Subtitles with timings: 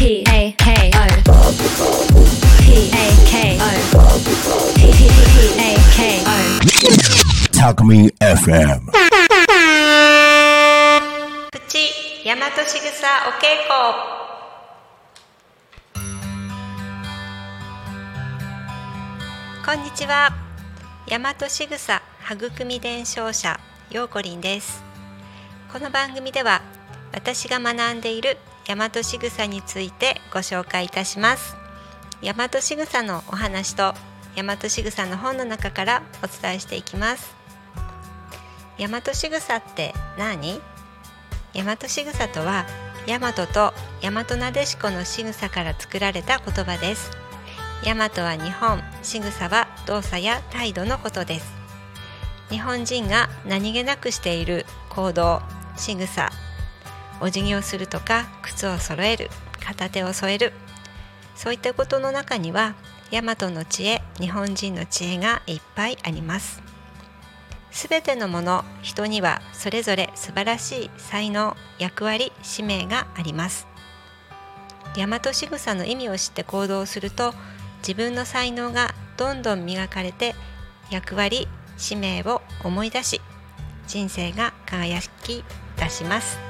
[0.00, 0.98] P A K O
[2.62, 3.68] P A K O
[4.74, 4.80] P
[5.60, 6.32] A K O
[7.52, 8.80] Talk Me FM.
[11.52, 11.92] プチ
[12.24, 13.76] 大和しぐさお稽古
[19.66, 20.30] こんにちは
[21.10, 23.60] 大和しぐさ育み伝承者
[23.90, 24.82] ようこりんです
[25.70, 26.62] この番組では
[27.12, 28.38] 私が学んでいる
[28.70, 31.56] 大和しぐさについてご紹介いたします。
[32.22, 33.94] 大和しぐさのお話と
[34.36, 37.34] 大和しぐさの本の中からお伝えしていきます。
[38.78, 40.60] 大和しぐさって何？
[41.52, 42.64] 大和しぐさとは
[43.08, 47.10] 大和と大和なでしこのしぐさから作られた言葉です。
[47.84, 51.52] 大和は日本仕草は動作や態度のことです。
[52.50, 55.42] 日本人が何気なくしている行動
[55.76, 56.30] 仕草
[57.20, 59.30] お辞儀をするとか靴を揃える
[59.64, 60.52] 片手を添える。
[61.36, 62.74] そういったことの中には
[63.10, 66.62] 大和の知恵日本人の知恵がいっぱいあります。
[67.70, 73.66] すべてのもの人にはそれぞれ素晴らしい才能役割使命があります。
[74.96, 77.32] 大和仕草の意味を知って行動すると
[77.78, 80.34] 自分の才能がどんどん磨かれて
[80.90, 83.20] 役割使命を思い出し
[83.86, 85.44] 人生が輝き
[85.76, 86.49] 出します。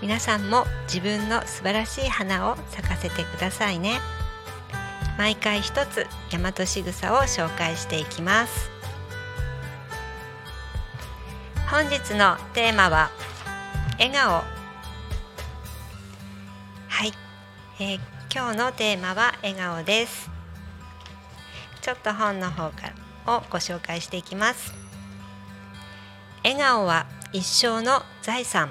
[0.00, 4.00] 皆さんも自分の素晴らしい花を咲かせてくださいね。
[5.18, 8.70] 毎回一つ大和仕草を紹介していきます。
[11.70, 13.10] 本日のテーマは
[13.98, 14.42] 笑顔。
[16.88, 17.12] はい、
[17.78, 20.30] えー今日のテーマは笑顔です。
[21.82, 22.92] ちょっと本の方か
[23.26, 24.72] らをご紹介していきます。
[26.44, 28.70] 笑顔は一生の財産。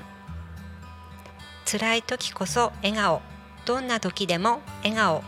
[1.71, 3.21] 辛い時こそ笑顔。
[3.67, 5.23] どんな時でも笑顔。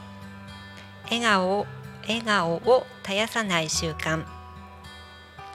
[1.04, 1.68] 笑顔を
[2.08, 4.26] 笑顔を絶やさない習慣。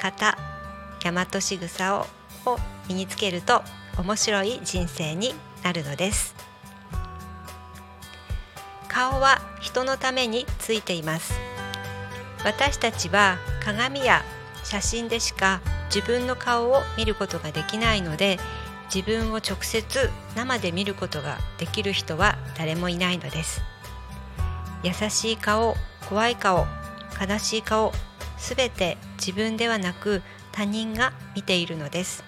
[0.01, 0.39] 型
[1.03, 2.07] 大和仕草を
[2.47, 3.63] を身につけると
[3.99, 6.37] 面白い人生になるのです。
[8.87, 11.35] 顔は人のためについています。
[12.45, 14.23] 私たちは鏡や
[14.63, 15.61] 写真でしか
[15.93, 18.39] 自分の顔を見ることができないので
[18.95, 23.63] 自分を直接生で見ることができる人は誰もいないのです。
[24.83, 25.75] 優しい顔
[26.09, 26.67] 怖い顔
[27.21, 27.93] 悲しい顔
[28.37, 32.25] すべて自分ではなく他人が見ているのです。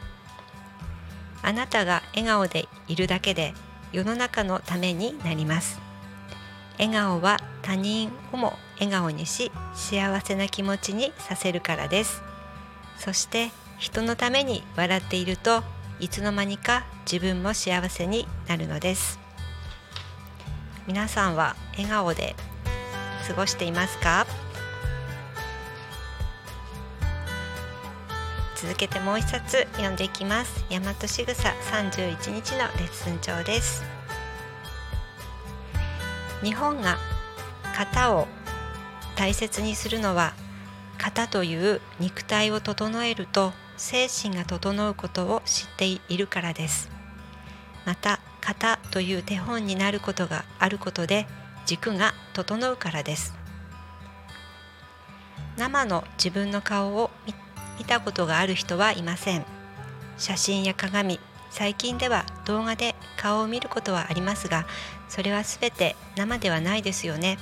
[1.43, 3.55] あなたが笑顔でいるだけで
[3.93, 5.81] 世の中のためになります。
[6.79, 12.23] 笑顔は他人をも笑顔にし幸せな気持ちにさせるからです。
[12.99, 15.63] そして人のために笑っていると
[16.01, 19.19] いつの間にか自分も幸せになるのです。
[20.87, 22.37] 皆さんは笑顔で
[23.27, 24.27] 過ごしていますか？
[28.55, 30.65] 続けてもう一冊読んでいきます。
[30.71, 33.83] 大和しぐさ31日のレッスン帳です。
[36.45, 36.97] 日本が
[37.77, 38.29] 型を
[39.17, 40.33] 大切にするのは
[40.97, 46.91] 型という肉体を整えると精神が整うことを知っているからです。
[47.87, 51.27] また型という手本になることがあることで
[51.65, 53.35] 軸が整うからです。
[55.57, 57.35] 生の自分の顔を見
[57.79, 59.45] 見たことがある人はいません。
[60.19, 64.67] 写真や鏡最近では動画で顔を見ることはありますが
[65.09, 67.39] それは全て生ではないですよね。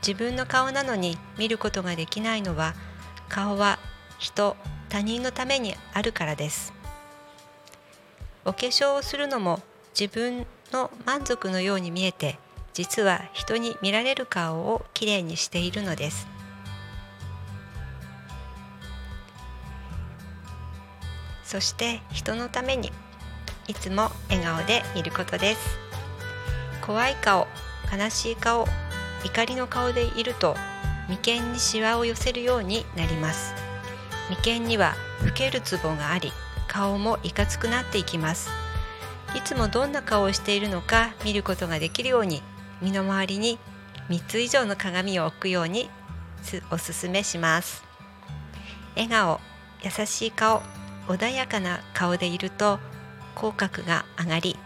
[0.00, 2.74] 自分の顔なのに見ることができないのは
[3.28, 3.78] 顔は
[4.18, 4.56] 人
[4.90, 6.74] 他人のためにあるからです。
[8.44, 9.60] お化粧をするのも
[9.98, 12.38] 自分の満足のように見えて
[12.72, 16.26] 実は人に見られる顔をきれいにしているのです。
[21.44, 22.92] そして人のために
[23.66, 25.78] いつも笑顔でいることです。
[26.84, 27.46] 怖い顔
[27.96, 28.66] 悲しい顔
[29.24, 30.56] 怒りの顔でいると
[31.08, 33.69] 眉間にシワを寄せるようになります。
[34.30, 34.94] 眉間には
[35.26, 36.32] 老けるツボがあり
[36.68, 38.48] 顔もいかつくなっていきます。
[39.36, 42.42] いつもどんな顔をしているのか見ることができるように
[42.80, 43.58] 身の回りに
[44.08, 45.90] 3つ以上の鏡を置くように
[46.70, 47.82] おすすめします。
[48.94, 49.40] 笑顔
[49.82, 50.62] 優しい顔
[51.08, 52.78] 穏やかな顔でいると
[53.34, 54.56] 口角が上がり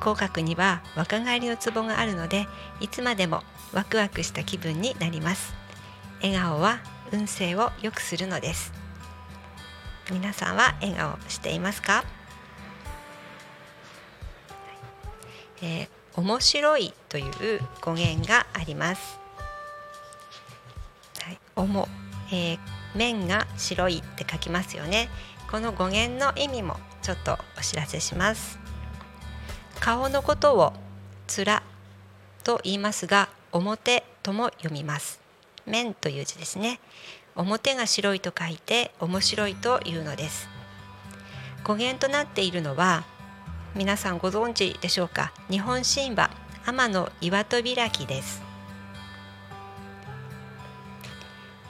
[0.00, 2.48] 口角には若返りのツボがあるので
[2.80, 3.42] いつまでも
[3.72, 5.54] ワクワクした気分になります。
[6.22, 6.80] 笑顔は
[7.12, 8.81] 運勢を良くするのです。
[10.10, 12.04] 皆さんは笑顔していますか、
[15.62, 19.18] えー面白いという語源があります。
[21.22, 21.88] はい、おも、
[22.30, 22.58] えー
[22.94, 25.08] 面が白いって書きますよね。
[25.50, 28.58] この語源の意味もちょっとお知らせします。
[29.80, 30.74] 顔のことを
[31.34, 31.62] 面
[32.44, 35.20] と言いますが、表とも読みます。
[35.64, 36.80] 面という字ですね。
[37.36, 40.48] 表が白いと書いて面白いというのです。
[41.64, 43.04] 語源となっているのは
[43.74, 45.32] 皆さんご存知でしょうか？
[45.48, 46.30] 日本神話
[46.66, 48.42] 天の岩戸開きです。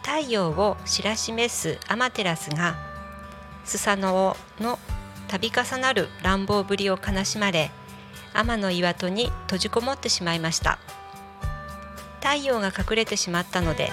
[0.02, 2.76] 太陽を知らしめすアマテラスが
[3.64, 4.78] スサノオの
[5.28, 7.70] 度重なる乱暴ぶりを悲しまれ
[8.34, 10.78] 天の岩戸に閉じこもってしまいました。
[12.20, 13.90] 太陽が隠れてしまったので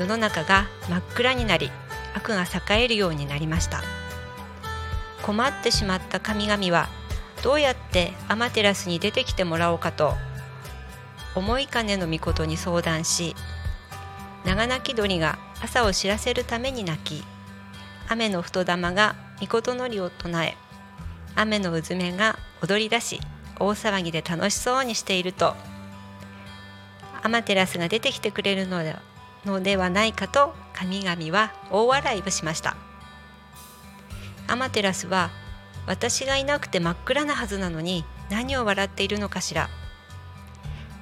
[0.00, 1.70] 世の中が真っ暗になり
[2.14, 3.82] 悪が栄えるようになりました。
[5.22, 6.88] 困ってしまった神々は
[7.42, 10.14] どうやってアマテラスに出てきてもらおうかと
[11.34, 13.36] 思いかねの御事に相談し
[14.46, 17.22] 長鳴き鳥が朝を知らせるために鳴き
[18.08, 20.56] 雨の太玉が御事のりを唱え
[21.36, 23.20] 雨のうずめが踊り出し
[23.58, 25.54] 大騒ぎで楽しそうにしていると
[27.22, 28.96] アマテラスが出てきてくれるので
[29.44, 32.76] のではないかと神々は大笑いをしました。
[34.46, 35.30] アマテラスは
[35.86, 39.68] 私がいなくて真っ暗なはずなのに何を笑っているのかしら。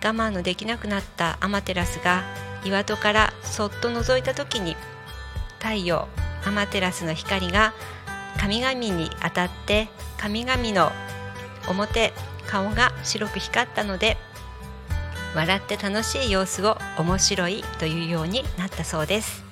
[0.02, 2.23] 我慢のできなくなったアマテラスが
[2.64, 4.76] 岩戸からそっと覗いた時に
[5.58, 6.08] 太陽
[6.44, 7.75] アマテラスの光が
[8.38, 10.93] 神々に当たって神々の
[11.69, 12.12] 表
[12.46, 14.17] 顔が白く光ったので
[15.34, 19.44] 笑って楽しい様子を面白いというようになったそうです。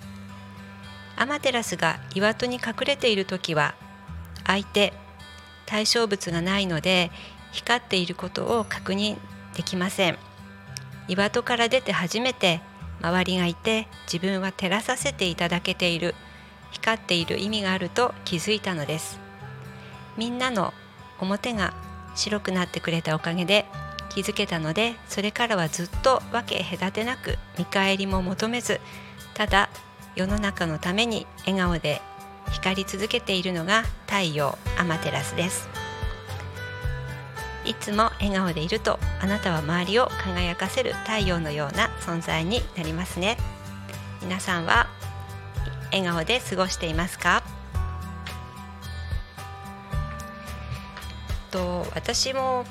[1.17, 3.75] アマテラスが岩戸に隠れている時は
[4.46, 4.93] 相手
[5.64, 7.11] 対象物がないので
[7.52, 9.17] 光っていることを確認
[9.55, 10.19] できません。
[11.08, 12.61] 岩戸から出て初めて
[13.00, 16.14] 周りがいて自分は照らさせていただけている
[16.72, 19.19] 光っている意味があると気づいたのです。
[20.17, 20.72] みんなの
[21.20, 21.75] 表が
[22.14, 23.67] 白くなってくれたおかげで
[24.17, 28.81] 気づけたのでそれからはずっと分け隔てなく見返りも求めず
[29.35, 29.69] ただ
[30.15, 32.01] 世の中のために笑顔で
[32.51, 35.69] 光り続けているのが太陽アマテラスです。
[37.67, 43.37] いつも笑顔でいるとあなたは周りを輝かせる太陽のような存在になりますね。
[44.23, 44.87] 皆さんは
[45.93, 47.43] 笑顔で過ごしていますか？
[51.51, 52.65] と私も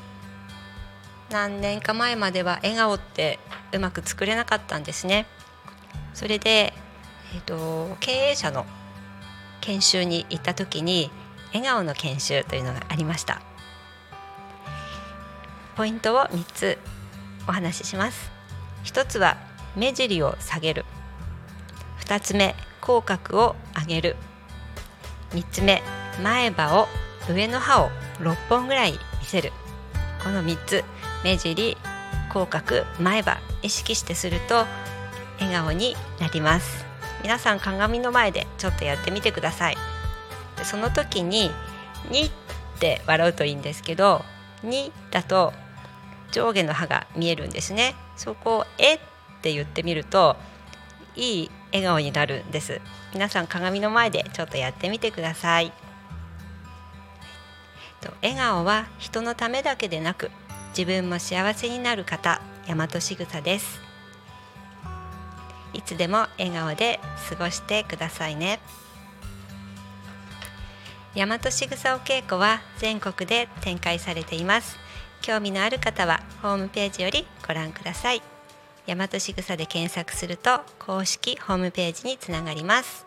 [1.35, 3.39] 何年か前までは笑顔って
[3.73, 5.25] うまく作れなかったんですね。
[6.13, 6.73] それで、
[7.33, 8.65] えーと経営者の
[9.59, 11.11] 研修に行った時に
[11.47, 13.41] 笑顔の研修というのがありました。
[15.75, 16.77] ポイントを3つ
[17.49, 18.31] お話しします。
[18.85, 19.35] 1つは
[19.75, 20.85] 目尻を下げる。
[22.05, 24.15] 2つ目口角を上げる。
[25.31, 25.83] 3つ目
[26.23, 26.87] 前歯を
[27.29, 27.89] 上の歯を
[28.19, 29.51] 6本ぐらい見せる。
[30.23, 30.85] この3つ。
[31.25, 31.75] 目尻
[32.29, 34.67] 口角前歯意識してすると
[35.39, 36.85] 笑顔になります。
[37.23, 39.77] 皆さん鏡の前でちょっとやってみてください。
[40.55, 41.49] でその時に
[42.11, 42.31] 「に」っ
[42.79, 44.23] て笑うといいんですけど
[44.61, 45.51] 「に」だと
[46.31, 47.95] 上下の歯が見えるんですね。
[48.15, 48.99] そこを「え」っ
[49.41, 50.37] て言ってみると
[51.15, 52.81] いい笑顔になるんです。
[53.15, 55.73] 皆さん鏡の前でちょっとやってみてください。
[57.99, 60.29] と笑顔は人のためだけでなく
[60.77, 63.79] 自分も幸せになる方大和しぐさです。
[65.73, 68.59] いつでも笑顔で過ごしてくださいね。
[71.15, 74.77] 大和しぐさお稽古は全国で展開されています。
[75.21, 78.21] 興味のある方はホームページよりご覧ください。
[78.85, 83.05] 大和しぐさで検索すると公式ホームページにつながります。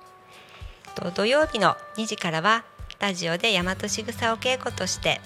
[1.14, 2.64] 土曜日の2時からは
[2.98, 5.20] ラジオで大和しぐさお稽古として、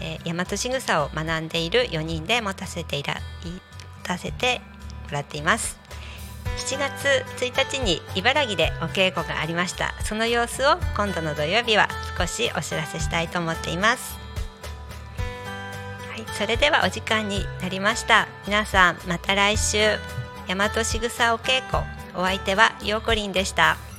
[0.00, 3.14] えー、大和しぐさを学んでいる4人で持たせていら
[3.44, 3.60] 持
[4.02, 4.60] たせて
[5.06, 5.78] もらっています。
[6.58, 9.94] 7月1日に茨城でお稽古がありました。
[10.04, 11.88] その様子を今度の土曜日は
[12.18, 14.18] 少しお知らせしたいと思っています。
[16.10, 18.28] はい、それではお時間になりました。
[18.46, 19.78] 皆さんまた来週。
[20.48, 21.82] 大和しぐさお稽古。
[22.14, 23.89] お相手はようこりんでした。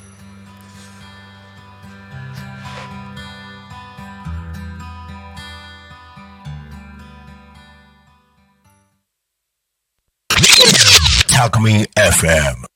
[11.41, 12.70] タクミ FM